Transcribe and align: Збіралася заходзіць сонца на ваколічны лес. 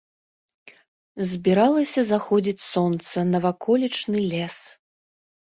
Збіралася 1.31 2.01
заходзіць 2.11 2.63
сонца 2.73 3.17
на 3.35 3.43
ваколічны 3.45 4.19
лес. 4.33 4.57